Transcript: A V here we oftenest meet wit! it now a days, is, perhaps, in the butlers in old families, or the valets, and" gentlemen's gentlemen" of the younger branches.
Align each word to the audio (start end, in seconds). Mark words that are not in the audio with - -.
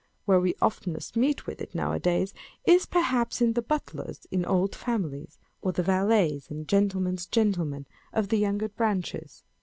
A 0.01 0.03
V 0.03 0.23
here 0.33 0.39
we 0.39 0.55
oftenest 0.63 1.15
meet 1.15 1.45
wit! 1.45 1.61
it 1.61 1.75
now 1.75 1.91
a 1.91 1.99
days, 1.99 2.33
is, 2.65 2.87
perhaps, 2.87 3.39
in 3.39 3.53
the 3.53 3.61
butlers 3.61 4.25
in 4.31 4.43
old 4.45 4.73
families, 4.75 5.37
or 5.61 5.73
the 5.73 5.83
valets, 5.83 6.49
and" 6.49 6.67
gentlemen's 6.67 7.27
gentlemen" 7.27 7.85
of 8.11 8.29
the 8.29 8.37
younger 8.37 8.67
branches. 8.69 9.43